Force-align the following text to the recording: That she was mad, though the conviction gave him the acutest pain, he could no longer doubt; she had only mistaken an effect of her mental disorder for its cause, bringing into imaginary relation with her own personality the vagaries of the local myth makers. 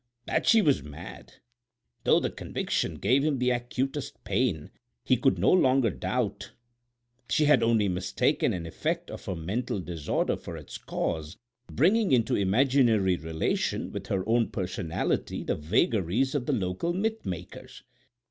That 0.25 0.47
she 0.47 0.63
was 0.63 0.81
mad, 0.81 1.33
though 2.05 2.19
the 2.19 2.31
conviction 2.31 2.95
gave 2.95 3.23
him 3.23 3.37
the 3.37 3.51
acutest 3.51 4.23
pain, 4.23 4.71
he 5.03 5.15
could 5.15 5.37
no 5.37 5.51
longer 5.51 5.91
doubt; 5.91 6.53
she 7.29 7.45
had 7.45 7.61
only 7.61 7.87
mistaken 7.87 8.51
an 8.51 8.65
effect 8.65 9.11
of 9.11 9.23
her 9.25 9.35
mental 9.35 9.79
disorder 9.79 10.37
for 10.37 10.57
its 10.57 10.79
cause, 10.79 11.37
bringing 11.71 12.11
into 12.11 12.35
imaginary 12.35 13.15
relation 13.15 13.91
with 13.91 14.07
her 14.07 14.27
own 14.27 14.49
personality 14.49 15.43
the 15.43 15.53
vagaries 15.53 16.33
of 16.33 16.47
the 16.47 16.53
local 16.53 16.93
myth 16.93 17.23
makers. 17.23 17.83